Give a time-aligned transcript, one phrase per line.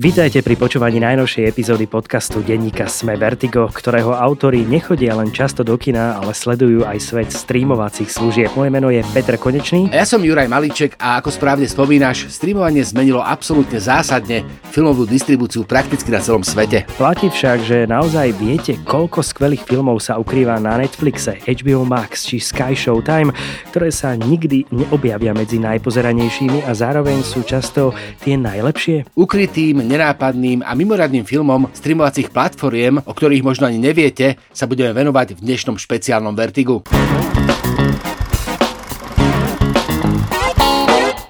[0.00, 5.76] Vítajte pri počúvaní najnovšej epizódy podcastu denníka Sme Vertigo, ktorého autori nechodia len často do
[5.76, 8.48] kina, ale sledujú aj svet streamovacích služieb.
[8.56, 9.92] Moje meno je Petr Konečný.
[9.92, 14.40] A ja som Juraj Malíček a ako správne spomínaš, streamovanie zmenilo absolútne zásadne
[14.72, 16.88] filmovú distribúciu prakticky na celom svete.
[16.96, 22.40] Platí však, že naozaj viete, koľko skvelých filmov sa ukrýva na Netflixe, HBO Max či
[22.40, 23.36] Sky Showtime,
[23.68, 27.92] ktoré sa nikdy neobjavia medzi najpozeranejšími a zároveň sú často
[28.24, 29.12] tie najlepšie.
[29.12, 35.34] Ukrytým nenápadným a mimoriadným filmom streamovacích platformiem, o ktorých možno ani neviete, sa budeme venovať
[35.34, 36.86] v dnešnom špeciálnom Vertigu.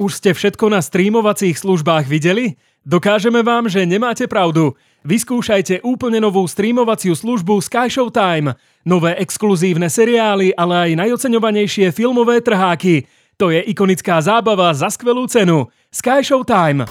[0.01, 2.57] Už ste všetko na streamovacích službách videli?
[2.85, 4.73] Dokážeme vám, že nemáte pravdu.
[5.05, 8.57] Vyskúšajte úplne novú streamovaciu službu Sky Showtime.
[8.85, 13.05] Nové exkluzívne seriály, ale aj najoceňovanejšie filmové trháky.
[13.37, 15.69] To je ikonická zábava za skvelú cenu.
[15.93, 16.89] Sky Showtime.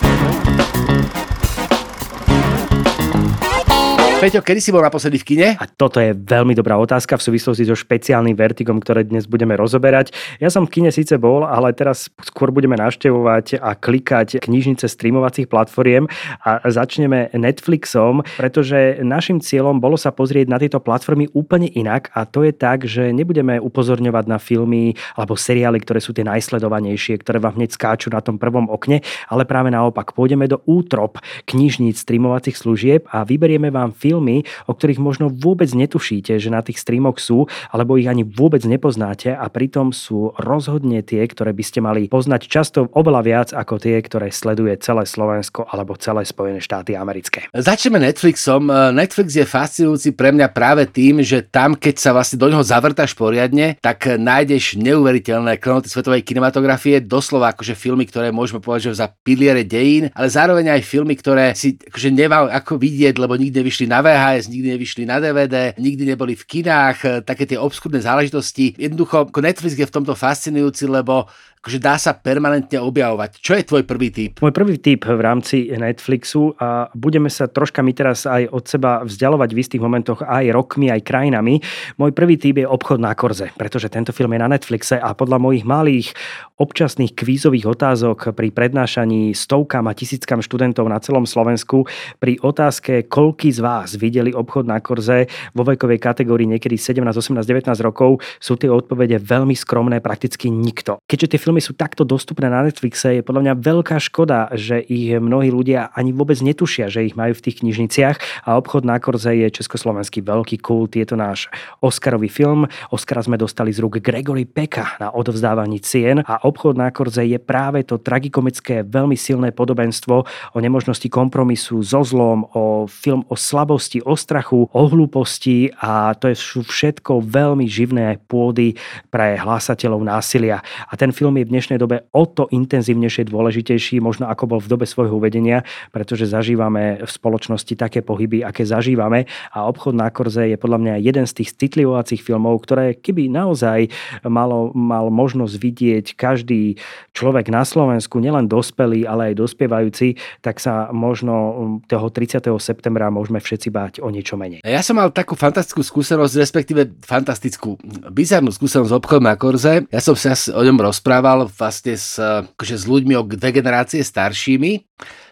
[4.20, 5.48] Peťo, kedy si bol naposledy v kine?
[5.56, 10.12] A toto je veľmi dobrá otázka v súvislosti so špeciálnym vertigom, ktoré dnes budeme rozoberať.
[10.44, 15.48] Ja som v kine síce bol, ale teraz skôr budeme navštevovať a klikať knižnice streamovacích
[15.48, 16.12] platformiem
[16.44, 22.28] a začneme Netflixom, pretože našim cieľom bolo sa pozrieť na tieto platformy úplne inak a
[22.28, 27.40] to je tak, že nebudeme upozorňovať na filmy alebo seriály, ktoré sú tie najsledovanejšie, ktoré
[27.40, 29.00] vám hneď skáču na tom prvom okne,
[29.32, 34.74] ale práve naopak pôjdeme do útrop knižníc streamovacích služieb a vyberieme vám film, filmy, o
[34.74, 39.46] ktorých možno vôbec netušíte, že na tých streamoch sú, alebo ich ani vôbec nepoznáte a
[39.54, 44.34] pritom sú rozhodne tie, ktoré by ste mali poznať často oveľa viac ako tie, ktoré
[44.34, 47.46] sleduje celé Slovensko alebo celé Spojené štáty americké.
[47.54, 48.66] Začneme Netflixom.
[48.98, 53.14] Netflix je fascinujúci pre mňa práve tým, že tam, keď sa vlastne do neho zavrtaš
[53.14, 59.62] poriadne, tak nájdeš neuveriteľné klenoty svetovej kinematografie, doslova akože filmy, ktoré môžeme považovať za piliere
[59.62, 63.99] dejín, ale zároveň aj filmy, ktoré si akože nemal ako vidieť, lebo nikdy vyšli na
[64.02, 68.76] VHS, nikdy nevyšli na DVD, nikdy neboli v kinách, e, také tie obskúrne záležitosti.
[68.78, 71.26] Jednoducho, Netflix je v tomto fascinujúci, lebo
[71.60, 73.44] akože dá sa permanentne objavovať.
[73.44, 74.40] Čo je tvoj prvý typ?
[74.40, 79.04] Môj prvý typ v rámci Netflixu a budeme sa troška my teraz aj od seba
[79.04, 81.60] vzdialovať v istých momentoch aj rokmi, aj krajinami.
[82.00, 85.44] Môj prvý typ je obchod na korze, pretože tento film je na Netflixe a podľa
[85.44, 86.16] mojich malých
[86.60, 91.88] občasných kvízových otázok pri prednášaní stovkám a tisíckam študentov na celom Slovensku
[92.24, 97.44] pri otázke, koľký z vás videli obchod na korze vo vekovej kategórii niekedy 17, 18,
[97.44, 101.00] 19 rokov, sú tie odpovede veľmi skromné, prakticky nikto.
[101.04, 105.18] Keďže tie filmy sú takto dostupné na Netflixe, je podľa mňa veľká škoda, že ich
[105.18, 109.34] mnohí ľudia ani vôbec netušia, že ich majú v tých knižniciach a obchod na Korze
[109.34, 111.50] je československý veľký kult, je to náš
[111.82, 112.70] Oscarový film.
[112.94, 117.42] Oscara sme dostali z rúk Gregory Peka na odovzdávaní cien a obchod na Korze je
[117.42, 120.16] práve to tragikomické, veľmi silné podobenstvo
[120.54, 126.30] o nemožnosti kompromisu so zlom, o film o slabosti, o strachu, o hlúposti a to
[126.30, 128.78] je všetko veľmi živné pôdy
[129.10, 130.62] pre hlásateľov násilia.
[130.86, 134.72] A ten film je v dnešnej dobe o to intenzívnejšie dôležitejší, možno ako bol v
[134.72, 135.64] dobe svojho uvedenia,
[135.96, 140.94] pretože zažívame v spoločnosti také pohyby, aké zažívame a obchod na Korze je podľa mňa
[141.06, 143.94] jeden z tých citlivovacích filmov, ktoré keby naozaj
[144.26, 146.76] malo, mal možnosť vidieť každý
[147.14, 152.50] človek na Slovensku, nielen dospelý, ale aj dospievajúci, tak sa možno toho 30.
[152.58, 154.66] septembra môžeme všetci báť o niečo menej.
[154.66, 157.78] Ja som mal takú fantastickú skúsenosť, respektíve fantastickú,
[158.10, 159.86] bizarnú skúsenosť s obchodom na Korze.
[159.94, 164.02] Ja som sa o ňom rozprával rozprával vlastne s, akože s ľuďmi o dve generácie
[164.02, 164.72] staršími,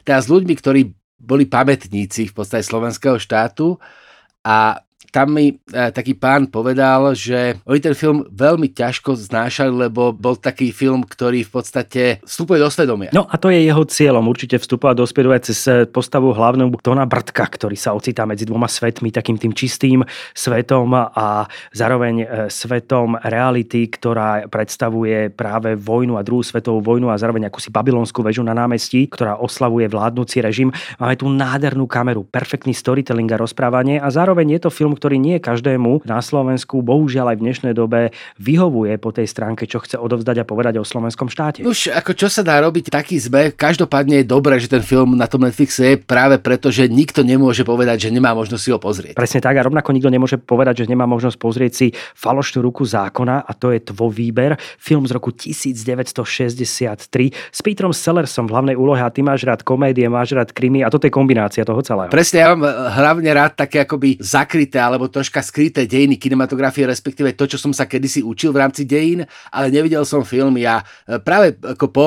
[0.06, 0.82] teda s ľuďmi, ktorí
[1.18, 3.82] boli pamätníci v podstate slovenského štátu
[4.46, 4.86] a
[5.18, 5.56] tam mi e,
[5.90, 11.42] taký pán povedal, že oni ten film veľmi ťažko znášali, lebo bol taký film, ktorý
[11.42, 13.10] v podstate vstupuje do svedomia.
[13.18, 15.58] No a to je jeho cieľom, určite vstupovať do svedomia cez
[15.90, 20.06] postavu hlavného Tona Brtka, ktorý sa ocitá medzi dvoma svetmi, takým tým čistým
[20.38, 27.18] svetom a zároveň e, svetom reality, ktorá predstavuje práve vojnu a druhú svetovú vojnu a
[27.18, 30.70] zároveň akúsi babylonskú väžu na námestí, ktorá oslavuje vládnúci režim.
[31.02, 35.40] Máme tu nádhernú kameru, perfektný storytelling a rozprávanie a zároveň je to film, ktorý nie
[35.40, 40.44] každému na Slovensku, bohužiaľ aj v dnešnej dobe, vyhovuje po tej stránke, čo chce odovzdať
[40.44, 41.64] a povedať o slovenskom štáte.
[41.64, 43.56] Už ako čo sa dá robiť, taký zbe.
[43.56, 47.64] Každopádne je dobré, že ten film na tom Netflixe je práve preto, že nikto nemôže
[47.68, 49.20] povedať, že nemá možnosť si ho pozrieť.
[49.20, 53.44] Presne tak a rovnako nikto nemôže povedať, že nemá možnosť pozrieť si falošnú ruku zákona
[53.44, 54.56] a to je tvoj výber.
[54.80, 57.04] Film z roku 1963
[57.52, 60.88] s Petrom Sellersom v hlavnej úlohe a ty máš rád komédie, máš rád krimi a
[60.88, 62.08] toto je kombinácia toho celého.
[62.08, 62.64] Presne, ja mám
[62.96, 67.70] hlavne rád také akoby zakryté nedotknuté alebo troška skryté dejiny kinematografie, respektíve to, čo som
[67.70, 69.22] sa kedysi učil v rámci dejín,
[69.54, 70.58] ale nevidel som film.
[70.58, 72.06] Ja e, práve ako po,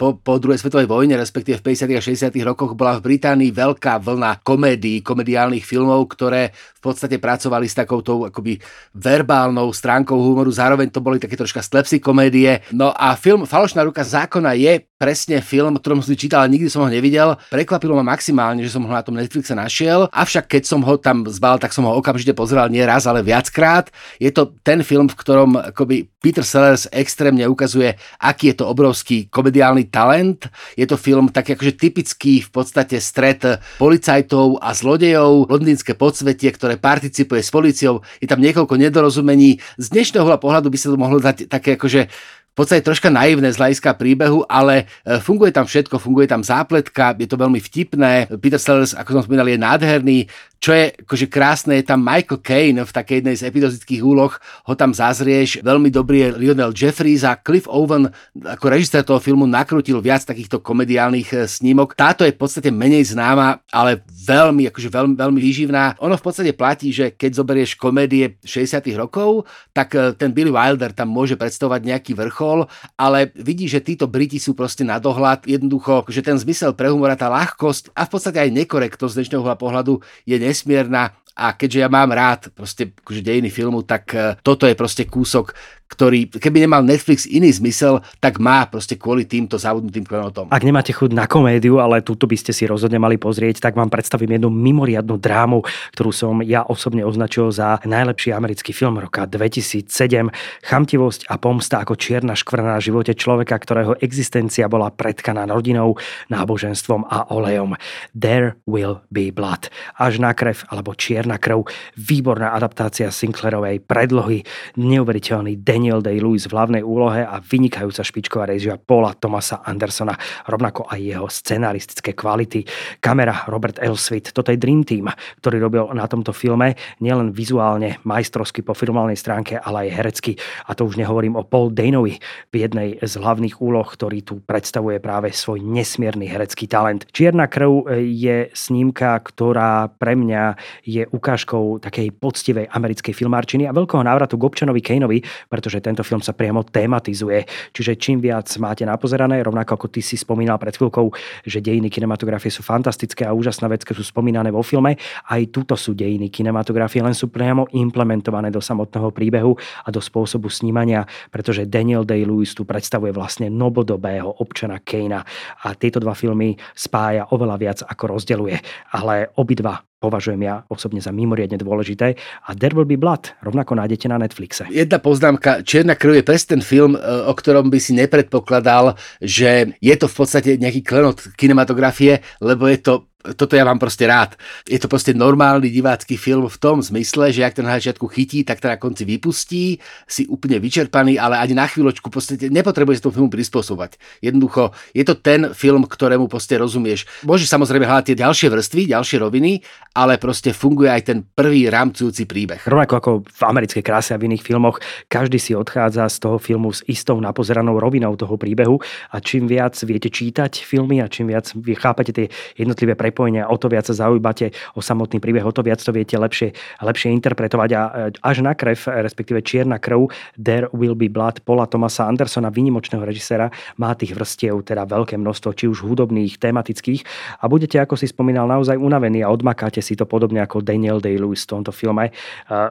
[0.00, 1.92] po, po druhej svetovej vojne, respektíve v 50.
[1.92, 2.32] a 60.
[2.48, 8.26] rokoch bola v Británii veľká vlna komédií, komediálnych filmov, ktoré v podstate pracovali s takouto
[8.26, 8.58] akoby
[8.96, 10.50] verbálnou stránkou humoru.
[10.50, 12.64] Zároveň to boli také troška slepsy komédie.
[12.74, 16.70] No a film Falošná ruka zákona je presne film, ktorom som si čítal, ale nikdy
[16.70, 17.34] som ho nevidel.
[17.50, 20.06] Prekvapilo ma maximálne, že som ho na tom Netflixe našiel.
[20.14, 23.88] Avšak keď som ho tam zbal, tak som ho okamžite pozeral nie raz, ale viackrát.
[24.20, 29.26] Je to ten film, v ktorom akoby Peter Sellers extrémne ukazuje, aký je to obrovský
[29.32, 30.46] komediálny talent.
[30.76, 33.42] Je to film taký akože typický v podstate stret
[33.80, 38.04] policajtov a zlodejov, londýnske podsvetie, ktoré participuje s policiou.
[38.22, 39.58] Je tam niekoľko nedorozumení.
[39.80, 42.06] Z dnešného pohľadu by sa to mohlo dať také akože
[42.52, 47.16] v podstate troška naivné z hľadiska príbehu, ale e, funguje tam všetko, funguje tam zápletka,
[47.16, 48.28] je to veľmi vtipné.
[48.44, 50.18] Peter Sellers, ako som spomínal, je nádherný.
[50.62, 54.74] Čo je akože krásne, je tam Michael Caine v takej jednej z epizodických úloh, ho
[54.78, 55.58] tam zazrieš.
[55.58, 58.06] Veľmi dobrý je Lionel Jeffries a Cliff Owen
[58.38, 61.98] ako režisér toho filmu nakrútil viac takýchto komediálnych e, snímok.
[61.98, 65.98] Táto je v podstate menej známa, ale veľmi, akože veľmi, veľmi výživná.
[65.98, 70.94] Ono v podstate platí, že keď zoberieš komédie 60 rokov, tak e, ten Billy Wilder
[70.94, 75.42] tam môže predstavovať nejaký vrchol, ale vidí, že títo Briti sú proste na dohľad.
[75.42, 79.58] Jednoducho, že ten zmysel pre humora, tá ľahkosť a v podstate aj nekorektnosť z dnešného
[79.58, 84.68] pohľadu je nesmierna a keďže ja mám rád proste akože dejiny filmu, tak uh, toto
[84.68, 85.56] je proste kúsok,
[85.92, 90.48] ktorý, keby nemal Netflix iný zmysel, tak má proste kvôli týmto zabudnutým klenotom.
[90.48, 93.92] Ak nemáte chuť na komédiu, ale túto by ste si rozhodne mali pozrieť, tak vám
[93.92, 95.60] predstavím jednu mimoriadnu drámu,
[95.92, 100.32] ktorú som ja osobne označil za najlepší americký film roka 2007.
[100.64, 106.00] Chamtivosť a pomsta ako čierna škvrna na živote človeka, ktorého existencia bola predkaná rodinou,
[106.32, 107.76] náboženstvom a olejom.
[108.16, 109.68] There will be blood.
[110.00, 111.68] Až na krev alebo čierna krv.
[111.98, 114.46] Výborná adaptácia Sinclairovej predlohy,
[114.78, 120.14] neuveriteľný deň Daniel Day-Lewis v hlavnej úlohe a vynikajúca špičková režia Paula Thomasa Andersona,
[120.46, 122.62] rovnako aj jeho scenaristické kvality.
[123.02, 125.10] Kamera Robert Elswit, toto je Dream Team,
[125.42, 130.32] ktorý robil na tomto filme nielen vizuálne majstrovsky po filmálnej stránke, ale aj herecky.
[130.70, 135.02] A to už nehovorím o Paul Danovi v jednej z hlavných úloh, ktorý tu predstavuje
[135.02, 137.10] práve svoj nesmierny herecký talent.
[137.10, 140.54] Čierna krv je snímka, ktorá pre mňa
[140.86, 145.18] je ukážkou takej poctivej americkej filmárčiny a veľkého návratu k občanovi Kaneovi,
[145.48, 147.48] pretože pretože tento film sa priamo tematizuje.
[147.72, 151.08] Čiže čím viac máte napozerané, rovnako ako ty si spomínal pred chvíľkou,
[151.48, 155.00] že dejiny kinematografie sú fantastické a úžasná vec, sú spomínané vo filme,
[155.32, 160.52] aj tuto sú dejiny kinematografie, len sú priamo implementované do samotného príbehu a do spôsobu
[160.52, 165.24] snímania, pretože Daniel Day-Lewis tu predstavuje vlastne nobodobého občana Kejna
[165.64, 168.60] a tieto dva filmy spája oveľa viac ako rozdeluje,
[168.92, 172.18] ale obidva považujem ja osobne za mimoriadne dôležité.
[172.50, 174.66] A There Will Be Blood rovnako nájdete na Netflixe.
[174.66, 179.78] Jedna poznámka, Čierna krv je presne ten film, e, o ktorom by si nepredpokladal, že
[179.78, 184.34] je to v podstate nejaký klenot kinematografie, lebo je to toto ja mám proste rád.
[184.66, 188.42] Je to proste normálny divácky film v tom zmysle, že ak to na začiatku chytí,
[188.42, 189.78] tak to na konci vypustí,
[190.10, 193.98] si úplne vyčerpaný, ale ani na chvíľočku proste nepotrebuje tomu filmu prispôsobať.
[194.18, 197.06] Jednoducho, je to ten film, ktorému proste rozumieš.
[197.22, 199.62] Môžeš samozrejme hľadať tie ďalšie vrstvy, ďalšie roviny,
[199.94, 202.66] ale proste funguje aj ten prvý rámcujúci príbeh.
[202.66, 206.74] Rovnako ako v americkej kráse a v iných filmoch, každý si odchádza z toho filmu
[206.74, 208.82] s istou napozeranou rovinou toho príbehu
[209.14, 213.44] a čím viac viete čítať filmy a čím viac vy chápete tie jednotlivé pre prepojenia,
[213.52, 217.12] o to viac sa zaujímate o samotný príbeh, o to viac to viete lepšie, lepšie
[217.12, 220.08] interpretovať a e, až na krev, respektíve čierna krv,
[220.40, 225.52] There Will Be Blood Paula Thomasa Andersona, vynimočného režisera, má tých vrstiev teda veľké množstvo,
[225.52, 227.04] či už hudobných, tematických
[227.44, 231.44] a budete, ako si spomínal, naozaj unavení a odmakáte si to podobne ako Daniel Day-Lewis
[231.44, 232.08] v tomto filme.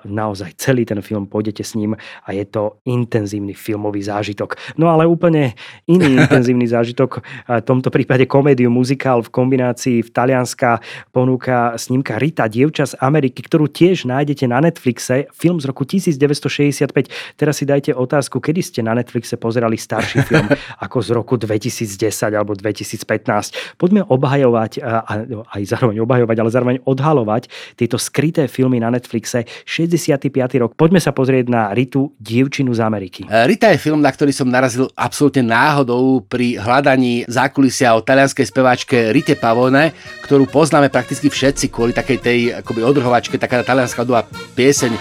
[0.08, 1.94] Naozaj celý ten film pôjdete s ním
[2.26, 4.58] a je to intenzívny filmový zážitok.
[4.82, 5.54] No ale úplne
[5.86, 7.22] iný intenzívny zážitok,
[7.52, 10.80] v tomto prípade komédiu, muzikál v kombinácii v Tali talianská
[11.12, 17.36] ponúka snímka Rita, dievča z Ameriky, ktorú tiež nájdete na Netflixe, film z roku 1965.
[17.36, 20.48] Teraz si dajte otázku, kedy ste na Netflixe pozerali starší film,
[20.86, 23.76] ako z roku 2010 alebo 2015.
[23.76, 29.44] Poďme obhajovať, a aj zároveň obhajovať, ale zároveň odhalovať tieto skryté filmy na Netflixe.
[29.68, 30.32] 65.
[30.64, 30.80] rok.
[30.80, 33.28] Poďme sa pozrieť na Ritu, dievčinu z Ameriky.
[33.28, 38.46] E, Rita je film, na ktorý som narazil absolútne náhodou pri hľadaní zákulisia o talianskej
[38.48, 44.24] speváčke Rite Pavone, ktorú poznáme prakticky všetci kvôli takej tej akoby odrhovačke, taká talianská dová
[44.56, 44.94] pieseň.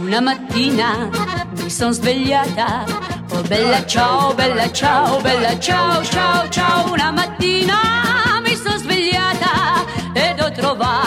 [0.00, 1.08] Una mattina
[1.56, 2.84] mi son svegliata
[3.32, 7.78] Oh bella ciao, bella ciao, bella ciao, ciao, ciao Una mattina
[8.44, 11.03] mi son svegliata ed ho trovato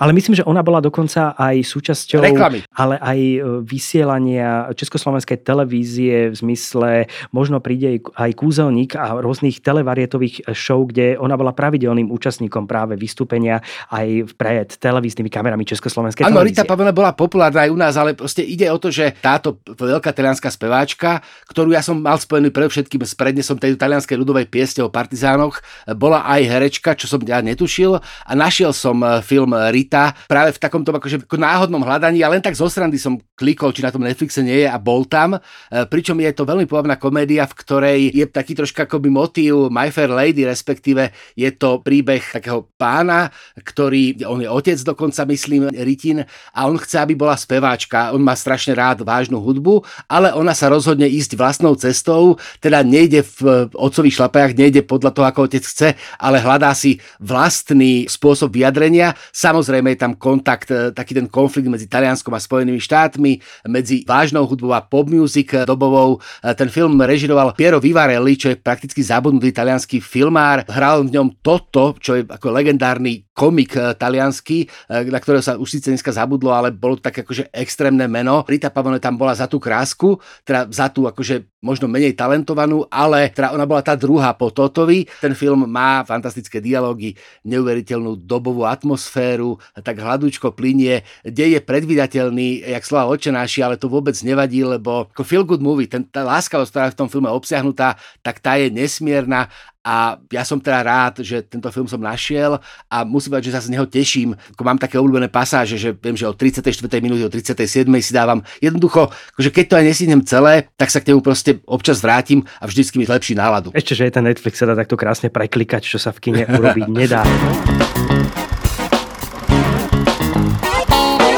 [0.00, 2.64] Ale myslím, že ona bola dokonca aj súčasťou Reklamy.
[2.72, 6.90] ale aj e, vysielania Československej televízie v zmysle
[7.36, 13.60] možno príde aj kúzelník a rôznych televarietových show, kde ona bola pravidelným účastníkom práve vystúpenia
[13.92, 16.64] aj pred televíznymi kamerami Československej Áno, televízie.
[16.64, 20.16] Rita Pavlina bola populárna aj u nás, ale proste ide o to, že táto veľká
[20.16, 21.20] talianská speváčka,
[21.52, 25.60] ktorú ja som mal spojený predovšetkým s prednesom tej talianskej ľudovej pieste o partizánoch,
[25.92, 29.89] bola aj herečka, čo som ja netušil a našiel som e, film Rita
[30.30, 33.82] práve v takomto akože ako náhodnom hľadaní a len tak zo srandy som klikol, či
[33.82, 35.34] na tom Netflixe nie je a bol tam.
[35.34, 35.40] E,
[35.88, 40.12] Pričom je to veľmi pobavná komédia, v ktorej je taký troška akoby motív My Fair
[40.12, 46.20] Lady, respektíve je to príbeh takého pána, ktorý, on je otec dokonca, myslím, Ritin,
[46.52, 48.12] a on chce, aby bola speváčka.
[48.12, 53.24] On má strašne rád vážnu hudbu, ale ona sa rozhodne ísť vlastnou cestou, teda nejde
[53.40, 55.88] v otcových šlapajach, nejde podľa toho, ako otec chce,
[56.20, 59.16] ale hľadá si vlastný spôsob vyjadrenia.
[59.32, 64.44] Samozrejme je tam kontakt, e, taký ten konflikt medzi Talianskom a Spojenými štátmi, medzi vážnou
[64.44, 66.20] hudbou a pop music dobovou.
[66.44, 70.66] E, Ten film režiroval Piero Vivarelli, čo je prakticky zabudnutý talianský filmár.
[70.68, 75.56] Hral v ňom Toto, čo je ako legendárny komik e, talianský, e, na ktorého sa
[75.56, 78.44] už síce dneska zabudlo, ale bolo to také akože extrémne meno.
[78.44, 83.32] Rita Pavone tam bola za tú krásku, teda za tú akože možno menej talentovanú, ale
[83.32, 85.08] teda ona bola tá druhá po Totovi.
[85.24, 87.16] Ten film má fantastické dialógy,
[87.48, 94.16] neuveriteľnú dobovú atmosféru, tak hladúčko plinie, dej je predvydateľný, jak slova očenáši, ale to vôbec
[94.20, 97.96] nevadí, lebo ako feel good movie, ten, tá láskavosť, ktorá je v tom filme obsiahnutá,
[98.20, 99.48] tak tá je nesmierna
[99.80, 102.60] a ja som teda rád, že tento film som našiel
[102.92, 104.36] a musím povedať, že sa z neho teším.
[104.52, 106.68] Ako mám také obľúbené pasáže, že viem, že od 34.
[107.00, 107.88] minúty do 37.
[108.04, 109.08] si dávam jednoducho,
[109.40, 113.00] že keď to aj nesínem celé, tak sa k nemu proste občas vrátim a vždycky
[113.00, 113.72] mi zlepší náladu.
[113.72, 116.86] Ešte, že je ten Netflix sa dá takto krásne preklikať, čo sa v kine urobiť
[116.92, 117.24] nedá.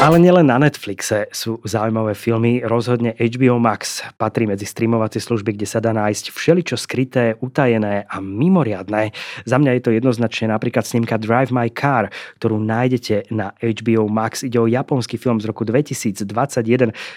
[0.03, 5.63] Ale nielen na Netflixe sú zaujímavé filmy, rozhodne HBO Max patrí medzi streamovacie služby, kde
[5.63, 9.15] sa dá nájsť všeličo skryté, utajené a mimoriadné.
[9.47, 14.43] Za mňa je to jednoznačne napríklad snímka Drive My Car, ktorú nájdete na HBO Max.
[14.43, 16.27] Ide o japonský film z roku 2021,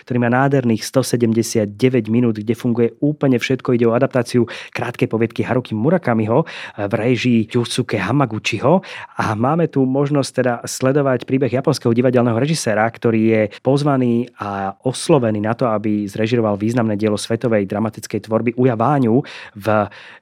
[0.07, 1.67] ktorý má nádherných 179
[2.07, 3.83] minút, kde funguje úplne všetko.
[3.83, 6.47] Ide o adaptáciu krátkej poviedky Haruki Murakamiho
[6.79, 8.79] v režii Yusuke Hamaguchiho
[9.19, 15.41] a máme tu možnosť teda sledovať príbeh japonského divadelného režiséra, ktorý je pozvaný a oslovený
[15.41, 19.25] na to, aby zrežiroval významné dielo svetovej dramatickej tvorby Uja Váňu
[19.57, 19.67] v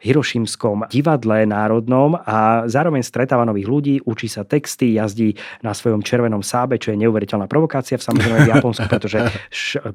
[0.06, 5.34] Hirošimskom divadle národnom a zároveň stretáva nových ľudí, učí sa texty, jazdí
[5.64, 9.18] na svojom červenom sábe, čo je neuveriteľná provokácia v samozrejme v Japonsku, pretože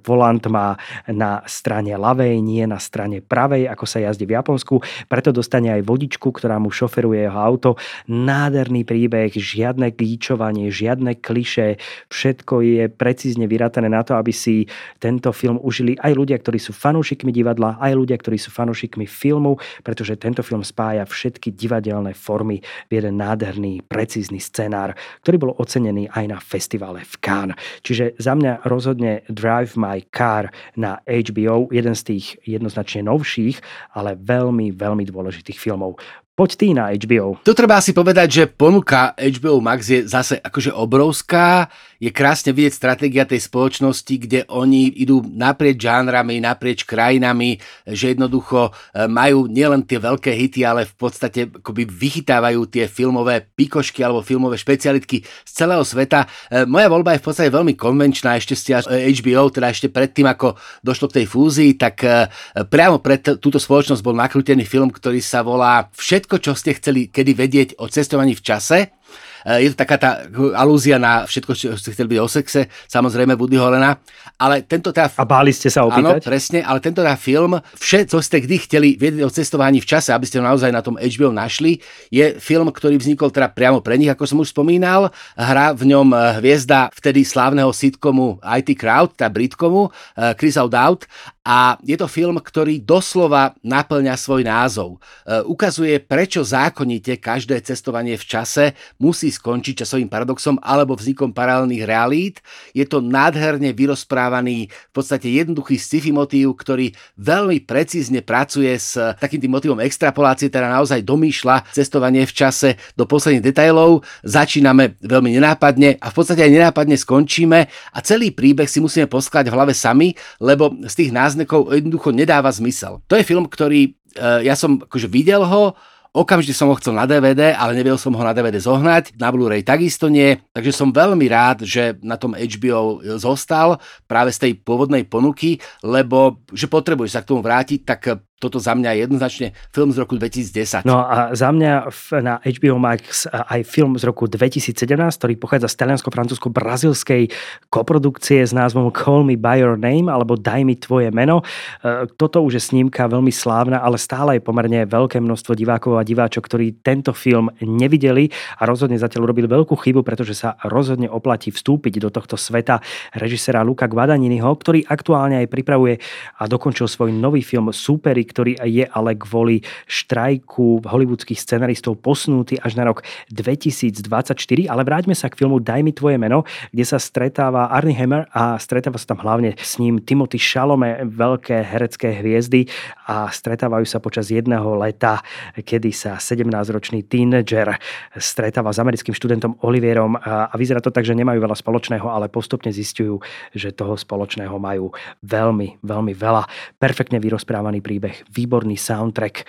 [0.04, 0.76] volant má
[1.06, 4.82] na strane ľavej, nie na strane pravej, ako sa jazdí v Japonsku.
[5.06, 7.70] Preto dostane aj vodičku, ktorá mu šoferuje jeho auto.
[8.10, 11.78] Nádherný príbeh, žiadne klíčovanie, žiadne kliše,
[12.10, 14.66] všetko všetko je precízne vyrátané na to, aby si
[14.98, 19.62] tento film užili aj ľudia, ktorí sú fanúšikmi divadla, aj ľudia, ktorí sú fanúšikmi filmu,
[19.86, 22.58] pretože tento film spája všetky divadelné formy
[22.90, 27.58] v jeden nádherný, precízny scenár, ktorý bol ocenený aj na festivale v Cannes.
[27.86, 33.62] Čiže za mňa rozhodne Drive My Car na HBO, jeden z tých jednoznačne novších,
[33.94, 36.02] ale veľmi, veľmi dôležitých filmov.
[36.40, 37.36] Poď ty na HBO.
[37.44, 41.68] To treba asi povedať, že ponuka HBO Max je zase akože obrovská.
[42.00, 48.72] Je krásne vidieť stratégia tej spoločnosti, kde oni idú naprieč žánrami, naprieč krajinami, že jednoducho
[48.72, 54.24] e, majú nielen tie veľké hity, ale v podstate akoby vychytávajú tie filmové pikošky alebo
[54.24, 56.24] filmové špecialitky z celého sveta.
[56.48, 60.56] E, moja voľba je v podstate veľmi konvenčná, ešte ste HBO, teda ešte predtým, ako
[60.80, 62.32] došlo k tej fúzii, tak e,
[62.64, 67.32] priamo pre túto spoločnosť bol nakrútený film, ktorý sa volá všetko, čo ste chceli kedy
[67.36, 68.99] vedieť o cestovaní v čase.
[69.46, 70.12] E, je to taká tá
[70.56, 73.96] alúzia na všetko, čo ste chceli byť o sexe, samozrejme Woody Holena,
[74.40, 75.12] ale tento teda...
[75.16, 76.20] A báli ste sa opýtať?
[76.20, 79.88] Áno, presne, ale tento teda film, všetko, čo ste kdy chceli vedieť o cestovaní v
[79.88, 81.80] čase, aby ste ho naozaj na tom HBO našli,
[82.12, 85.12] je film, ktorý vznikol teda priamo pre nich, ako som už spomínal.
[85.40, 91.08] Hrá v ňom e, hviezda vtedy slávneho sitcomu IT Crowd, tá Britkomu, e, Chris O'Dowd
[91.50, 95.02] a je to film, ktorý doslova naplňa svoj názov.
[95.50, 102.42] Ukazuje, prečo zákonite každé cestovanie v čase musí skončiť časovým paradoxom alebo vznikom paralelných realít.
[102.74, 109.42] Je to nádherne vyrozprávaný, v podstate jednoduchý sci-fi motív, ktorý veľmi precízne pracuje s takým
[109.42, 114.04] tým motivom extrapolácie, teda naozaj domýšľa cestovanie v čase do posledných detailov.
[114.26, 119.48] Začíname veľmi nenápadne a v podstate aj nenápadne skončíme a celý príbeh si musíme poskladať
[119.50, 123.02] v hlave sami, lebo z tých náznakov jednoducho nedáva zmysel.
[123.08, 125.74] To je film, ktorý e, ja som akože videl ho,
[126.10, 129.62] Okamžite som ho chcel na DVD, ale nevedel som ho na DVD zohnať, na Blu-ray
[129.62, 133.78] takisto nie, takže som veľmi rád, že na tom HBO zostal
[134.10, 138.72] práve z tej pôvodnej ponuky, lebo že potrebuješ sa k tomu vrátiť, tak toto za
[138.72, 140.88] mňa je jednoznačne film z roku 2010.
[140.88, 141.92] No a za mňa
[142.24, 147.28] na HBO Max aj film z roku 2017, ktorý pochádza z taliansko-francúzsko-brazilskej
[147.68, 151.44] koprodukcie s názvom Call Me By Your Name alebo Daj mi tvoje meno.
[151.84, 156.08] E, toto už je snímka veľmi slávna, ale stále je pomerne veľké množstvo divákov a
[156.08, 161.52] diváčok, ktorí tento film nevideli a rozhodne zatiaľ urobili veľkú chybu, pretože sa rozhodne oplatí
[161.52, 162.80] vstúpiť do tohto sveta
[163.20, 166.00] režisera Luka Guadagniniho, ktorý aktuálne aj pripravuje
[166.40, 172.78] a dokončil svoj nový film Superik, ktorý je ale kvôli štrajku hollywoodských scenaristov posunutý až
[172.78, 173.02] na rok
[173.34, 174.70] 2024.
[174.70, 178.62] Ale vráťme sa k filmu Daj mi tvoje meno, kde sa stretáva Arnie Hammer a
[178.62, 182.70] stretáva sa tam hlavne s ním Timothy Chalamet, veľké herecké hviezdy
[183.10, 185.24] a stretávajú sa počas jedného leta,
[185.58, 187.74] kedy sa 17-ročný teenager
[188.20, 192.70] stretáva s americkým študentom Olivierom a vyzerá to tak, že nemajú veľa spoločného, ale postupne
[192.70, 193.18] zistujú,
[193.56, 194.92] že toho spoločného majú
[195.24, 196.44] veľmi, veľmi veľa.
[196.78, 199.44] Perfektne vyrozprávaný príbeh výborný soundtrack, e,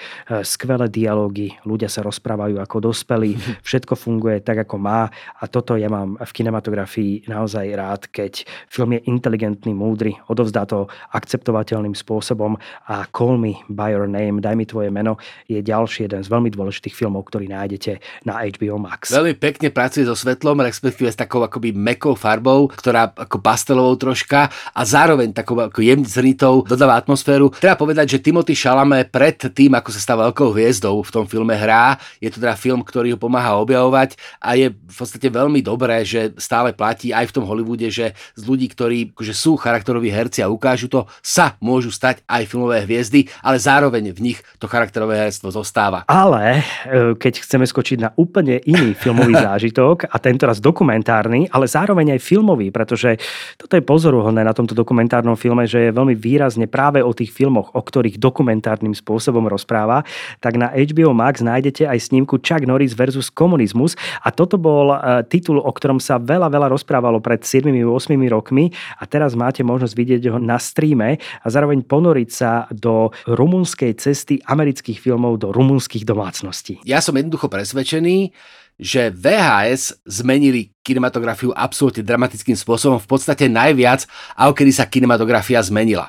[0.47, 3.35] skvelé dialógy, ľudia sa rozprávajú ako dospelí,
[3.69, 8.95] všetko funguje tak, ako má a toto ja mám v kinematografii naozaj rád, keď film
[8.97, 12.59] je inteligentný, múdry, odovzdá to akceptovateľným spôsobom
[12.91, 16.51] a Call Me By Your Name, Daj mi tvoje meno, je ďalší jeden z veľmi
[16.53, 19.13] dôležitých filmov, ktorý nájdete na HBO Max.
[19.13, 24.51] Veľmi pekne pracuje so svetlom, respektíve s takou akoby mekou farbou, ktorá ako pastelovou troška
[24.51, 27.53] a zároveň takou ako jemne zrnitou dodáva atmosféru.
[27.57, 31.57] Treba povedať, že Timothy Šalame pred tým, ako sa stal veľkou hviezdou v tom filme
[31.57, 31.97] hrá.
[32.21, 36.37] Je to teda film, ktorý ho pomáha objavovať a je v podstate veľmi dobré, že
[36.37, 40.53] stále platí aj v tom Hollywoode, že z ľudí, ktorí akože sú charakteroví herci a
[40.53, 45.49] ukážu to, sa môžu stať aj filmové hviezdy, ale zároveň v nich to charakterové herstvo
[45.49, 46.05] zostáva.
[46.05, 51.65] Ale e, keď chceme skočiť na úplne iný filmový zážitok a tento raz dokumentárny, ale
[51.65, 53.17] zároveň aj filmový, pretože
[53.57, 57.73] toto je pozoruhodné na tomto dokumentárnom filme, že je veľmi výrazne práve o tých filmoch,
[57.73, 60.03] o ktorých dokumentárny dokumentárnym spôsobom rozpráva,
[60.43, 63.95] tak na HBO Max nájdete aj snímku Chuck Norris versus komunizmus
[64.27, 67.87] a toto bol e, titul, o ktorom sa veľa, veľa rozprávalo pred 7-8
[68.27, 73.95] rokmi a teraz máte možnosť vidieť ho na streame a zároveň ponoriť sa do rumunskej
[74.03, 76.83] cesty amerických filmov do rumunských domácností.
[76.83, 78.35] Ja som jednoducho presvedčený,
[78.81, 84.09] že VHS zmenili kinematografiu absolútne dramatickým spôsobom, v podstate najviac,
[84.41, 86.09] ako kedy sa kinematografia zmenila.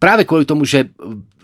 [0.00, 0.88] Práve kvôli tomu, že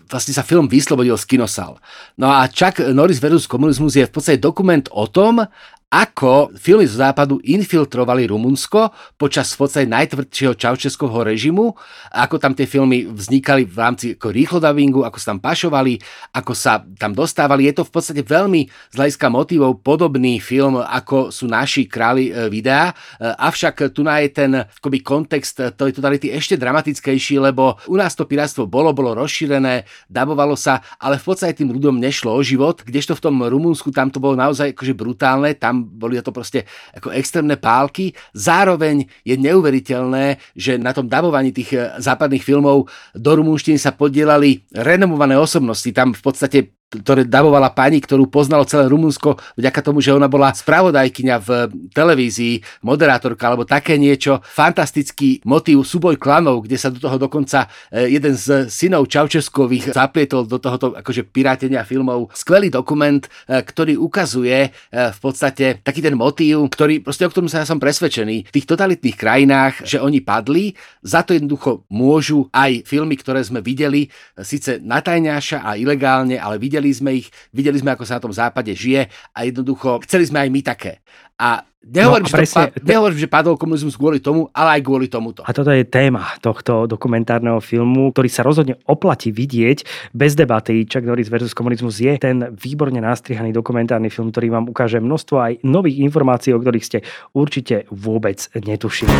[0.07, 1.79] vlastne sa film vyslobodil z kinosal.
[2.19, 5.43] No a Chuck Norris versus komunizmus je v podstate dokument o tom,
[5.93, 11.69] ako filmy z západu infiltrovali Rumunsko počas v podstate najtvrdšieho Čaučeskovho režimu,
[12.09, 16.01] ako tam tie filmy vznikali v rámci ako rýchlodabingu, ako sa tam pašovali,
[16.33, 17.69] ako sa tam dostávali.
[17.69, 22.49] Je to v podstate veľmi z hľadiska motivov podobný film, ako sú naši králi e,
[22.49, 28.17] videa, e, avšak tu je ten akoby, kontext tej totality ešte dramatickejší, lebo u nás
[28.17, 32.81] to pirátstvo bolo, bolo rozšírené, dabovalo sa, ale v podstate tým ľuďom nešlo o život,
[32.81, 36.65] kdežto v tom Rumunsku tam to bolo naozaj akože brutálne, tam boli to proste
[36.95, 38.15] ako extrémne pálky.
[38.31, 44.63] Zároveň je neuveriteľné, že na tom dabovaní tých eh, západných filmov do rumúnštiny sa podielali
[44.73, 45.91] renomované osobnosti.
[45.91, 46.59] Tam v podstate
[47.01, 51.49] ktoré davovala pani, ktorú poznalo celé Rumunsko vďaka tomu, že ona bola spravodajkyňa v
[51.95, 54.43] televízii, moderátorka alebo také niečo.
[54.43, 60.45] Fantastický motív súboj klanov, kde sa do toho dokonca e, jeden z synov Čaučeskových zaplietol
[60.45, 62.33] do tohoto akože pirátenia filmov.
[62.35, 67.47] Skvelý dokument, e, ktorý ukazuje e, v podstate taký ten motív, ktorý, proste o ktorom
[67.47, 68.51] sa ja som presvedčený.
[68.51, 73.63] V tých totalitných krajinách, že oni padli, za to jednoducho môžu aj filmy, ktoré sme
[73.63, 78.23] videli, síce natajňaša a ilegálne, ale videli videli sme ich, videli sme, ako sa na
[78.27, 80.99] tom západe žije a jednoducho chceli sme aj my také.
[81.39, 85.11] A Nehovorím, no, že, presne, to, nehovorím, že padol komunizmus kvôli tomu, ale aj kvôli
[85.11, 85.43] tomuto.
[85.43, 89.83] A toto je téma tohto dokumentárneho filmu, ktorý sa rozhodne oplatí vidieť
[90.15, 90.87] bez debaty.
[90.87, 95.53] Chuck Norris versus komunizmus je ten výborne nástrihaný dokumentárny film, ktorý vám ukáže množstvo aj
[95.67, 97.03] nových informácií, o ktorých ste
[97.35, 99.11] určite vôbec netušili.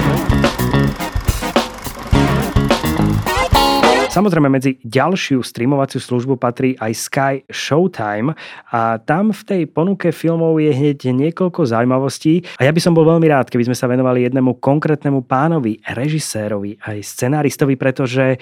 [4.14, 8.38] Samozrejme medzi ďalšiu streamovaciu službu patrí aj Sky Showtime
[8.70, 13.10] a tam v tej ponuke filmov je hneď niekoľko zaujímavostí a ja by som bol
[13.10, 18.38] veľmi rád, keby sme sa venovali jednému konkrétnemu pánovi, režisérovi aj scenáristovi, pretože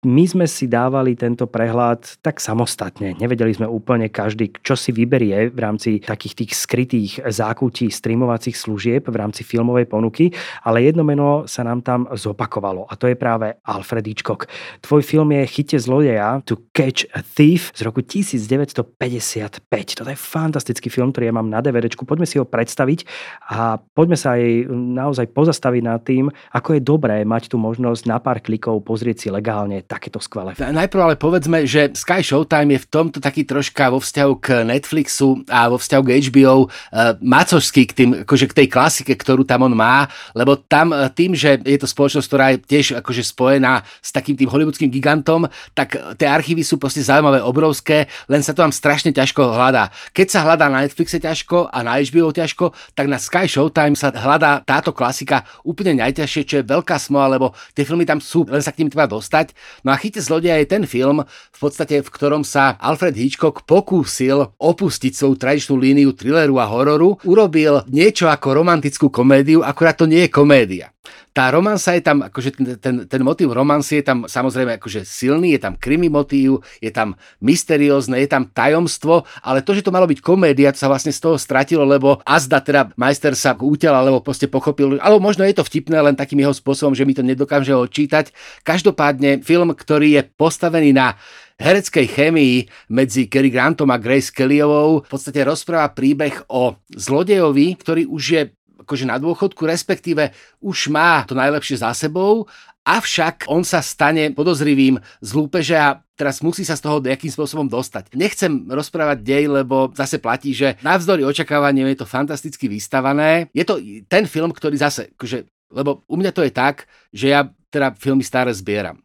[0.00, 3.12] my sme si dávali tento prehľad tak samostatne.
[3.20, 9.04] Nevedeli sme úplne každý, čo si vyberie v rámci takých tých skrytých zákutí streamovacích služieb
[9.04, 10.32] v rámci filmovej ponuky,
[10.64, 14.48] ale jedno meno sa nám tam zopakovalo a to je práve Alfred Hitchcock.
[14.80, 19.66] Tvoj film je Chyte zlodeja, To Catch a Thief z roku 1955.
[19.98, 22.06] Toto je fantastický film, ktorý ja mám na DVDčku.
[22.06, 23.02] Poďme si ho predstaviť
[23.50, 28.22] a poďme sa aj naozaj pozastaviť nad tým, ako je dobré mať tu možnosť na
[28.22, 30.54] pár klikov pozrieť si legálne takéto skvelé.
[30.54, 35.42] Najprv ale povedzme, že Sky Showtime je v tomto taký troška vo vzťahu k Netflixu
[35.50, 36.70] a vo vzťahu k HBO
[37.18, 41.32] macožský k, tým, akože k tej klasike, ktorú tam on má, lebo tam uh, tým,
[41.34, 45.96] že je to spoločnosť, ktorá je tiež akože spojená s takým tým hollywoodským gigantom, tak
[46.20, 49.88] tie archívy sú proste zaujímavé, obrovské, len sa to tam strašne ťažko hľadá.
[50.12, 54.12] Keď sa hľadá na Netflixe ťažko a na HBO ťažko, tak na Sky Showtime sa
[54.12, 58.60] hľadá táto klasika úplne najťažšie, čo je veľká smola, lebo tie filmy tam sú, len
[58.60, 59.56] sa k nim treba dostať.
[59.82, 64.52] No a Chyte zlodeja je ten film, v podstate v ktorom sa Alfred Hitchcock pokúsil
[64.60, 70.28] opustiť svoju tradičnú líniu thrilleru a hororu, urobil niečo ako romantickú komédiu, akurát to nie
[70.28, 70.92] je komédia
[71.30, 75.54] tá romansa je tam, akože ten, ten, ten motív romansie je tam samozrejme akože silný,
[75.54, 80.10] je tam krimi motív, je tam mysteriózne, je tam tajomstvo, ale to, že to malo
[80.10, 84.18] byť komédia, to sa vlastne z toho stratilo, lebo azda teda majster sa útel, alebo
[84.18, 87.70] proste pochopil, alebo možno je to vtipné len takým jeho spôsobom, že mi to nedokáže
[87.70, 88.34] odčítať.
[88.66, 91.14] Každopádne film, ktorý je postavený na
[91.60, 92.56] hereckej chémii
[92.88, 98.42] medzi Cary Grantom a Grace Kellyovou v podstate rozpráva príbeh o zlodejovi, ktorý už je
[98.82, 100.32] akože na dôchodku, respektíve
[100.64, 102.48] už má to najlepšie za sebou,
[102.84, 107.68] avšak on sa stane podozrivým z lúpeže a teraz musí sa z toho nejakým spôsobom
[107.68, 108.16] dostať.
[108.16, 113.52] Nechcem rozprávať dej, lebo zase platí, že navzdory očakávaniam je to fantasticky vystavané.
[113.52, 115.44] Je to ten film, ktorý zase, akože,
[115.76, 118.98] lebo u mňa to je tak, že ja teda filmy staré zbieram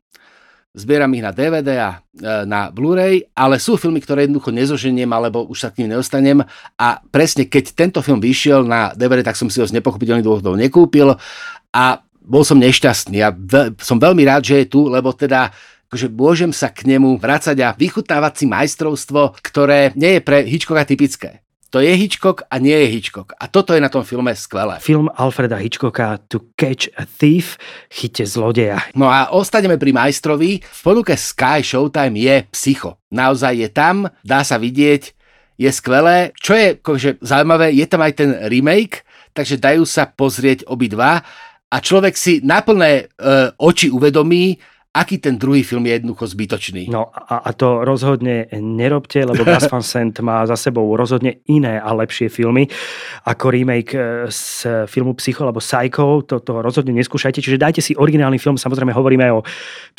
[0.75, 5.47] zbieram ich na DVD a e, na Blu-ray, ale sú filmy, ktoré jednoducho nezoženiem alebo
[5.47, 6.43] už sa k ním neostanem
[6.75, 10.59] a presne keď tento film vyšiel na DVD, tak som si ho z nepochopiteľných dôvodov
[10.59, 11.15] nekúpil
[11.71, 11.83] a
[12.19, 13.31] bol som nešťastný a
[13.79, 15.55] som veľmi rád, že je tu, lebo teda
[15.87, 20.83] akože môžem sa k nemu vrácať a vychutávať si majstrovstvo, ktoré nie je pre Hitchcocka
[20.83, 21.44] typické.
[21.75, 23.35] To je Hitchcock a nie je Hitchcock.
[23.35, 24.79] A toto je na tom filme skvelé.
[24.79, 27.59] Film Alfreda Hitchcocka To Catch a Thief,
[27.91, 28.79] chyte zlodeja.
[28.95, 30.63] No a ostaneme pri majstrovi.
[30.63, 32.95] V ponuke Sky Showtime je psycho.
[33.11, 35.11] Naozaj je tam, dá sa vidieť,
[35.59, 36.31] je skvelé.
[36.39, 39.03] Čo je akože, zaujímavé, je tam aj ten remake,
[39.35, 41.27] takže dajú sa pozrieť obidva
[41.67, 44.55] a človek si na plné e, oči uvedomí,
[44.95, 46.87] aký ten druhý film je jednoducho zbytočný.
[46.87, 51.75] No a, a to rozhodne nerobte, lebo Gus Van Sant má za sebou rozhodne iné
[51.75, 52.71] a lepšie filmy
[53.27, 57.91] ako remake e, z filmu Psycho alebo Psycho, to, to rozhodne neskúšajte, čiže dajte si
[57.91, 59.43] originálny film, samozrejme hovoríme o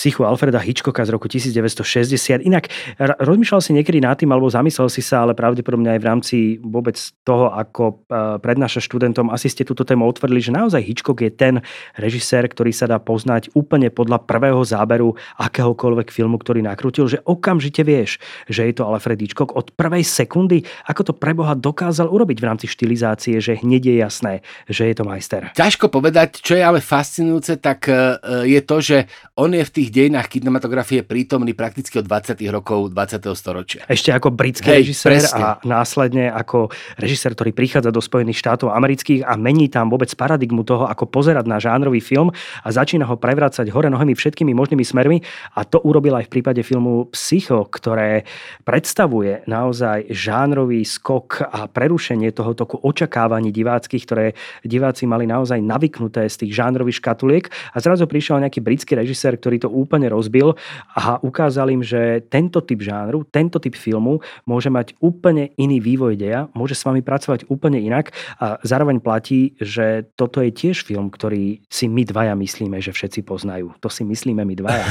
[0.00, 2.48] Psychu Alfreda Hitchcocka z roku 1960.
[2.48, 2.72] Inak
[3.20, 6.96] rozmýšľal si niekedy nad tým, alebo zamyslel si sa, ale pravdepodobne aj v rámci vôbec
[7.20, 11.54] toho, ako e, prednáša študentom, asi ste túto tému otvorili, že naozaj Hitchcock je ten
[12.00, 17.18] režisér, ktorý sa dá poznať úplne podľa prvého záberu záberu akéhokoľvek filmu, ktorý nakrútil, že
[17.26, 22.38] okamžite vieš, že je to Alfred Hitchcock od prvej sekundy, ako to preboha dokázal urobiť
[22.38, 24.32] v rámci štilizácie, že hneď je jasné,
[24.70, 25.50] že je to majster.
[25.58, 28.98] Ťažko povedať, čo je ale fascinujúce, tak e, je to, že
[29.34, 32.38] on je v tých dejinách kinematografie prítomný prakticky od 20.
[32.54, 33.26] rokov 20.
[33.34, 33.82] storočia.
[33.90, 35.42] Ešte ako britský Hej, režisér presne.
[35.42, 36.70] a následne ako
[37.00, 41.44] režisér, ktorý prichádza do Spojených štátov amerických a mení tam vôbec paradigmu toho, ako pozerať
[41.48, 42.30] na žánrový film
[42.62, 45.18] a začína ho prevrácať hore nohami všetkými možnými rôznymi smermi
[45.56, 48.28] a to urobil aj v prípade filmu Psycho, ktoré
[48.68, 54.26] predstavuje naozaj žánrový skok a prerušenie toho toku očakávaní diváckých, ktoré
[54.60, 59.64] diváci mali naozaj navyknuté z tých žánrových škatuliek a zrazu prišiel nejaký britský režisér, ktorý
[59.64, 60.52] to úplne rozbil
[60.92, 66.20] a ukázal im, že tento typ žánru, tento typ filmu môže mať úplne iný vývoj
[66.20, 71.08] deja, môže s vami pracovať úplne inak a zároveň platí, že toto je tiež film,
[71.08, 73.72] ktorý si my dvaja myslíme, že všetci poznajú.
[73.80, 74.86] To si myslíme my dvaja,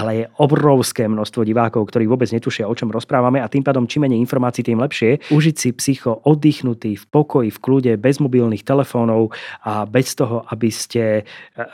[0.00, 4.08] ale je obrovské množstvo divákov, ktorí vôbec netušia, o čom rozprávame a tým pádom čím
[4.08, 5.28] menej informácií, tým lepšie.
[5.28, 10.72] Užiť si psycho oddychnutý, v pokoji, v kľude, bez mobilných telefónov a bez toho, aby
[10.72, 11.22] ste e,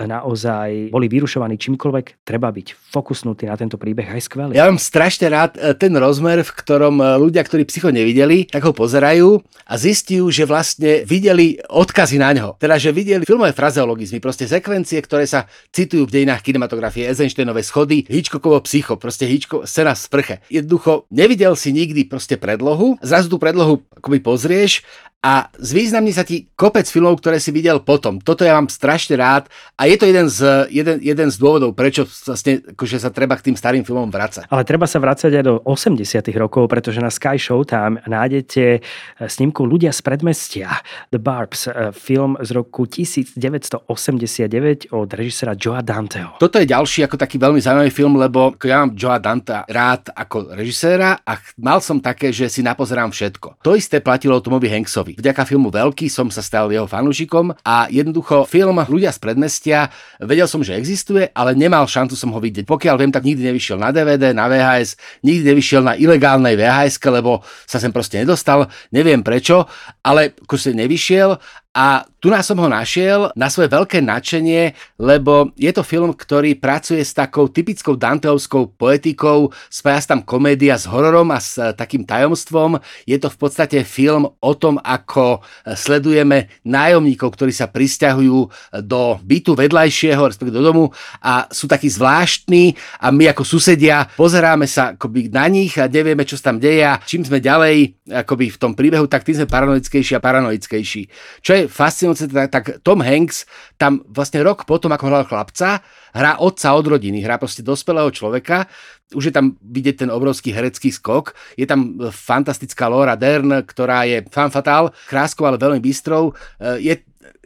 [0.03, 4.53] naozaj boli vyrušovaní čímkoľvek, treba byť fokusnutý na tento príbeh aj skvelý.
[4.59, 8.67] Ja mám strašne rád e, ten rozmer, v ktorom e, ľudia, ktorí psycho nevideli, tak
[8.67, 9.38] ho pozerajú
[9.69, 12.49] a zistiu, že vlastne videli odkazy na ňo.
[12.59, 17.09] Teda, že videli filmové frazeologizmy, proste sekvencie, ktoré sa citujú v dejinách kinematografie.
[17.09, 20.35] Eisenstein Einsteinové schody, Hitchcockovo psycho, proste Hitchcock, scéna v sprche.
[20.49, 24.81] Jednoducho, nevidel si nikdy proste predlohu, zrazu tú predlohu akoby pozrieš
[25.25, 28.21] a zvýznamní sa ti kopec filmov, ktoré si videl potom.
[28.21, 29.49] Toto ja mám strašne rád
[29.81, 33.49] a je to jeden z, jeden, jeden z dôvodov, prečo vlastne, akože sa treba k
[33.49, 34.45] tým starým filmom vrácať.
[34.53, 38.81] Ale treba sa vrácať aj do 80 rokov, pretože na Sky Show tam nájdete eh,
[39.25, 46.37] snímku Ľudia z predmestia, The Barbs, eh, film z roku 1989 od režisera Joa Danteho.
[46.37, 50.53] Toto je ďalší ako taký veľmi zaujímavý film, lebo ja mám Joa Dante rád ako
[50.53, 53.65] režiséra a mal som také, že si napozerám všetko.
[53.65, 55.13] To isté platilo Tomovi Hanksovi.
[55.18, 60.46] Vďaka filmu Veľký som sa stal jeho fanúšikom a jednoducho film Ľudia z predmestia, vedel
[60.50, 62.66] som, že existuje, ale nemal šancu som ho vidieť.
[62.66, 67.42] Pokiaľ viem, tak nikdy nevyšiel na DVD, na VHS, nikdy nevyšiel na ilegálnej VHS, lebo
[67.64, 69.66] sa sem proste nedostal, neviem prečo,
[70.03, 71.38] ale sa nevyšiel
[71.74, 76.57] a tu nás som ho našiel na svoje veľké nadšenie, lebo je to film, ktorý
[76.57, 81.77] pracuje s takou typickou Danteovskou poetikou, spája sa tam komédia s hororom a s e,
[81.77, 82.81] takým tajomstvom.
[83.05, 88.81] Je to v podstate film o tom, ako e, sledujeme nájomníkov, ktorí sa pristahujú e,
[88.81, 92.73] do bytu vedľajšieho, respektíve do domu a sú takí zvláštni
[93.05, 96.89] a my ako susedia pozeráme sa akoby na nich a nevieme, čo sa tam deje
[96.89, 101.03] a čím sme ďalej akoby v tom príbehu, tak tým sme paranoickejší a paranoickejší.
[101.45, 103.44] Čo je fascinujúce, tak, tak Tom Hanks
[103.77, 105.83] tam vlastne rok potom, ako hral chlapca,
[106.14, 108.70] hrá otca od rodiny, hrá proste dospelého človeka,
[109.12, 111.37] už je tam vidieť ten obrovský herecký skok.
[111.55, 116.33] Je tam fantastická Laura Dern, ktorá je fan fatal, kráskou, ale veľmi bystrou.
[116.81, 116.98] Je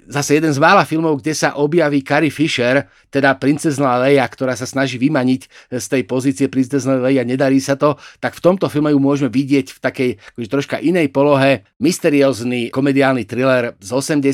[0.08, 4.64] zase jeden z mála filmov, kde sa objaví Carrie Fisher, teda princezná Leia, ktorá sa
[4.64, 8.98] snaží vymaniť z tej pozície princezná Leia, nedarí sa to, tak v tomto filme ju
[8.98, 11.68] môžeme vidieť v takej akože troška inej polohe.
[11.78, 14.24] Mysteriózny komediálny thriller z 80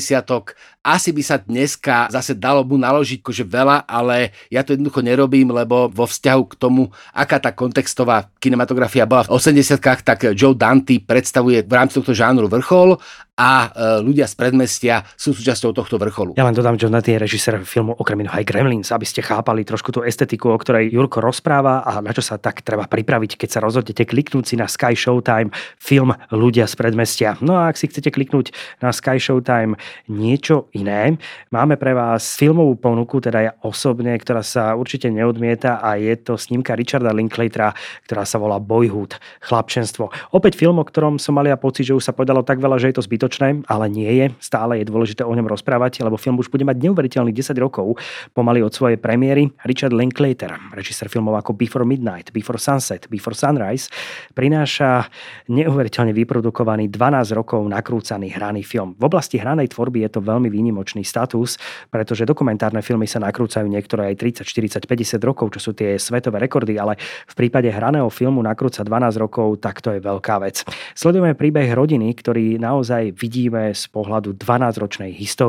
[0.85, 5.49] asi by sa dneska zase dalo mu naložiť akože veľa, ale ja to jednoducho nerobím,
[5.49, 11.01] lebo vo vzťahu k tomu, aká tá kontextová kinematografia bola v 80-kách, tak Joe Dante
[11.01, 13.01] predstavuje v rámci tohto žánru vrchol
[13.33, 13.67] a e,
[14.05, 16.35] ľudia z predmestia sú súčasťou tohto vrcholu.
[16.35, 19.63] Ja len dodám, že Dante je režisér filmu okrem iného aj Gremlins, aby ste chápali
[19.63, 23.49] trošku tú estetiku, o ktorej Jurko rozpráva a na čo sa tak treba pripraviť, keď
[23.49, 25.49] sa rozhodnete kliknúť si na Sky Showtime
[25.79, 27.39] film Ľudia z predmestia.
[27.39, 28.51] No a ak si chcete kliknúť
[28.83, 29.79] na Sky Showtime
[30.11, 31.17] niečo iné.
[31.49, 36.35] Máme pre vás filmovú ponuku, teda ja osobne, ktorá sa určite neodmieta a je to
[36.35, 37.71] snímka Richarda Linklatera,
[38.09, 40.09] ktorá sa volá Boyhood, chlapčenstvo.
[40.33, 42.91] Opäť film, o ktorom som mal ja pocit, že už sa povedalo tak veľa, že
[42.91, 44.25] je to zbytočné, ale nie je.
[44.41, 47.95] Stále je dôležité o ňom rozprávať, lebo film už bude mať neuveriteľných 10 rokov
[48.35, 49.47] pomaly od svojej premiéry.
[49.63, 53.87] Richard Linklater, režisér filmov ako Before Midnight, Before Sunset, Before Sunrise,
[54.35, 55.07] prináša
[55.47, 58.93] neuveriteľne vyprodukovaný 12 rokov nakrúcaný hraný film.
[58.99, 61.55] V oblasti hranej tvorby je to veľmi výnimočný status,
[61.87, 66.43] pretože dokumentárne filmy sa nakrúcajú niektoré aj 30, 40, 50 rokov, čo sú tie svetové
[66.43, 70.67] rekordy, ale v prípade hraného filmu nakrúca 12 rokov, tak to je veľká vec.
[70.97, 75.44] Sledujeme príbeh rodiny, ktorý naozaj vidíme z pohľadu 12-ročnej histórie.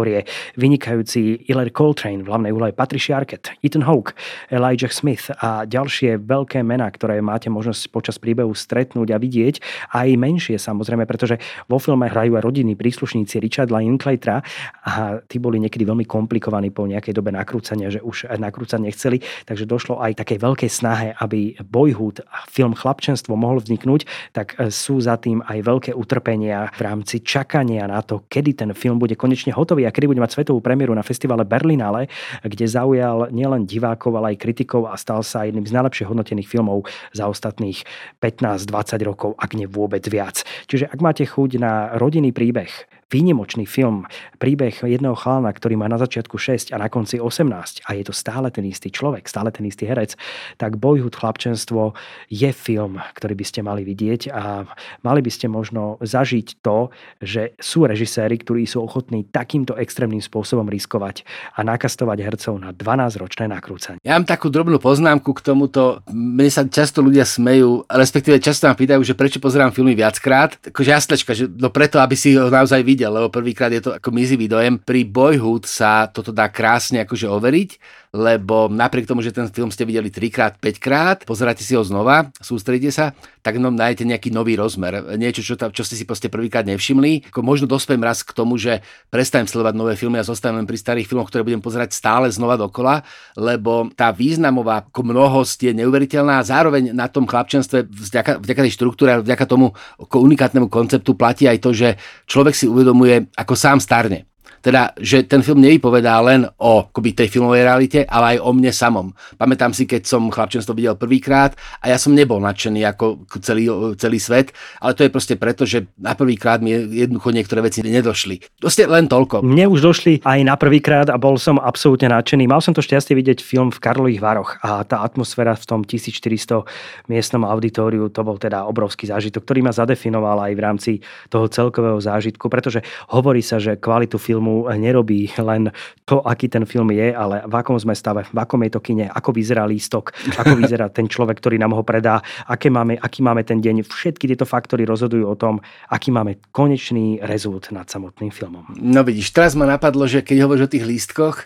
[0.59, 4.13] Vynikajúci Hillary Coltrane, v hlavnej úlohe Patricia Arquette, Ethan Hawke,
[4.53, 9.63] Elijah Smith a ďalšie veľké mená, ktoré máte možnosť počas príbehu stretnúť a vidieť,
[9.95, 14.45] aj menšie samozrejme, pretože vo filme hrajú aj rodiny príslušníci Richarda Linklatera
[14.85, 19.65] a tí boli niekedy veľmi komplikovaní po nejakej dobe nakrúcania, že už nakrúcať nechceli, takže
[19.65, 25.17] došlo aj takej veľkej snahe, aby Boyhood, film Chlapčenstvo mohol vzniknúť, tak e, sú za
[25.17, 29.86] tým aj veľké utrpenia v rámci čakania na to, kedy ten film bude konečne hotový
[29.87, 32.11] a kedy bude mať svetovú premiéru na festivale Berlinale,
[32.43, 36.85] kde zaujal nielen divákov, ale aj kritikov a stal sa jedným z najlepšie hodnotených filmov
[37.15, 37.87] za ostatných
[38.19, 40.43] 15-20 rokov, ak nie vôbec viac.
[40.67, 44.03] Čiže ak máte chuť na rodinný príbeh, výnimočný film,
[44.43, 48.11] príbeh jedného chalana, ktorý má na začiatku 6 a na konci 18 a je to
[48.11, 50.19] stále ten istý človek, stále ten istý herec,
[50.59, 51.95] tak Boyhood chlapčenstvo
[52.27, 54.67] je film, ktorý by ste mali vidieť a
[55.07, 56.91] mali by ste možno zažiť to,
[57.23, 61.23] že sú režiséri, ktorí sú ochotní takýmto extrémnym spôsobom riskovať
[61.55, 64.03] a nakastovať hercov na 12-ročné nakrúcanie.
[64.03, 66.03] Ja mám takú drobnú poznámku k tomuto.
[66.11, 70.59] Mne sa často ľudia smejú, respektíve často ma pýtajú, že prečo pozerám filmy viackrát.
[70.59, 73.93] Akože jastlečka, že no preto, aby si ho naozaj videl videl, lebo prvýkrát je to
[73.93, 74.81] ako mizivý dojem.
[74.81, 77.71] Pri Boyhood sa toto dá krásne akože overiť,
[78.17, 81.85] lebo napriek tomu, že ten film ste videli 3 krát, 5 krát, pozeráte si ho
[81.85, 83.13] znova, sústredite sa,
[83.45, 85.05] tak no nájdete nejaký nový rozmer.
[85.21, 87.29] Niečo, čo, čo ste si proste prvýkrát nevšimli.
[87.29, 88.81] Ako možno dospiem raz k tomu, že
[89.13, 93.05] prestanem sledovať nové filmy a zostanem pri starých filmoch, ktoré budem pozerať stále znova dokola,
[93.37, 99.11] lebo tá významová mnohosť je neuveriteľná a zároveň na tom chlapčenstve vďaka, vďaka tej štruktúre
[99.13, 104.25] a vďaka tomu unikátnemu konceptu platí aj to, že človek si uvedomuje, ako sám starne
[104.67, 108.75] Teda, že ten film nevypovedá len o akoby, tej filmovej realite, ale aj o mne
[108.75, 109.15] samom.
[109.39, 114.19] Pamätám si, keď som chlapčenstvo videl prvýkrát a ja som nebol nadšený ako celý, celý
[114.19, 114.51] svet,
[114.83, 118.59] ale to je proste preto, že na prvýkrát mi jednoducho niektoré veci nedošli.
[118.59, 119.47] Proste len toľko.
[119.47, 122.51] Mne už došli aj na prvýkrát a bol som absolútne nadšený.
[122.51, 126.67] Mal som to šťastie vidieť film v Karlových Varoch a tá atmosféra v tom 1400
[127.07, 130.93] miestnom auditóriu, to bol teda obrovský zážitok, ktorý ma zadefinoval aj v rámci
[131.29, 132.81] toho celkového zážitku, pretože
[133.13, 135.69] hovorí sa, že kvalitu filmu nerobí len
[136.09, 139.07] to, aký ten film je, ale v akom sme stave, v akom je to kine,
[139.13, 143.45] ako vyzerá lístok, ako vyzerá ten človek, ktorý nám ho predá, aké máme, aký máme
[143.45, 143.85] ten deň.
[143.85, 145.61] Všetky tieto faktory rozhodujú o tom,
[145.93, 148.65] aký máme konečný rezult nad samotným filmom.
[148.81, 151.37] No vidíš, teraz ma napadlo, že keď hovoríš o tých lístkoch,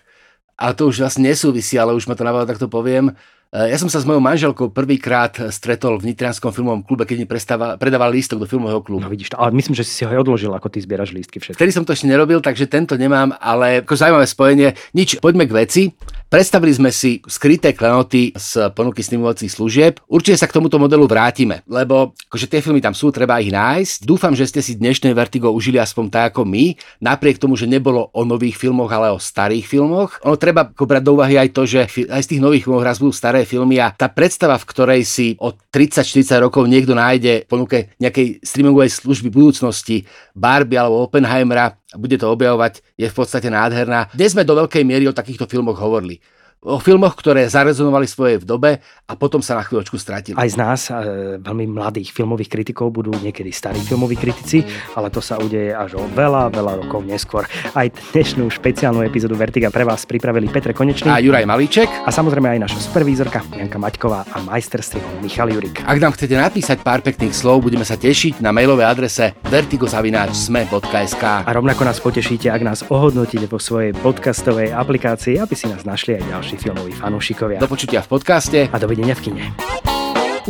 [0.61, 3.17] a to už vlastne nesúvisí, ale už ma to napadlo, tak to poviem,
[3.51, 8.15] ja som sa s mojou manželkou prvýkrát stretol v Nitrianskom filmovom klube, keď mi predával
[8.15, 9.03] lístok do filmového klubu.
[9.03, 11.59] No vidíš ale myslím, že si si ho aj odložil, ako ty zbieraš lístky všetky.
[11.59, 14.69] Vtedy som to ešte nerobil, takže tento nemám, ale ako zaujímavé spojenie.
[14.95, 15.83] Nič, poďme k veci.
[16.31, 19.99] Predstavili sme si skryté klenoty z ponuky streamovacích služieb.
[20.07, 24.07] Určite sa k tomuto modelu vrátime, lebo akože tie filmy tam sú, treba ich nájsť.
[24.07, 28.15] Dúfam, že ste si dnešné Vertigo užili aspoň tak ako my, napriek tomu, že nebolo
[28.15, 30.23] o nových filmoch, ale o starých filmoch.
[30.23, 33.11] Ono treba brať do úvahy aj to, že aj z tých nových filmov raz budú
[33.11, 37.79] staré filmy a tá predstava, v ktorej si od 30-40 rokov niekto nájde v ponuke
[38.01, 44.11] nejakej streamingovej služby budúcnosti Barbie alebo Oppenheimera a bude to objavovať, je v podstate nádherná.
[44.15, 46.19] Dnes sme do veľkej miery o takýchto filmoch hovorili
[46.61, 48.71] o filmoch, ktoré zarezonovali svoje v dobe
[49.09, 50.37] a potom sa na chvíľočku stratili.
[50.37, 54.61] Aj z nás, e, veľmi mladých filmových kritikov, budú niekedy starí filmoví kritici,
[54.93, 57.49] ale to sa udeje až o veľa, veľa rokov neskôr.
[57.73, 62.53] Aj dnešnú špeciálnu epizódu Vertiga pre vás pripravili Petre Konečný a Juraj Malíček a samozrejme
[62.53, 64.85] aj naša supervízorka Janka Maťková a majster
[65.25, 65.81] Michal Jurik.
[65.81, 71.51] Ak nám chcete napísať pár pekných slov, budeme sa tešiť na mailovej adrese vertigozavináčsme.sk A
[71.57, 76.25] rovnako nás potešíte, ak nás ohodnotíte vo svojej podcastovej aplikácii, aby si nás našli aj
[76.29, 77.63] ďalší naši filmoví fanúšikovia.
[77.63, 79.45] Do počutia v podcaste a dovidenia v kine.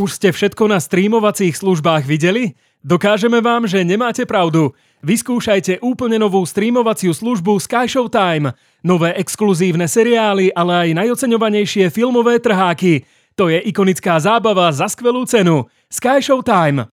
[0.01, 2.57] Už ste všetko na streamovacích službách videli?
[2.81, 4.73] Dokážeme vám, že nemáte pravdu.
[5.05, 8.49] Vyskúšajte úplne novú streamovaciu službu Sky Time.
[8.81, 13.05] Nové exkluzívne seriály, ale aj najoceňovanejšie filmové trháky.
[13.37, 15.69] To je ikonická zábava za skvelú cenu.
[15.85, 16.89] Sky Time.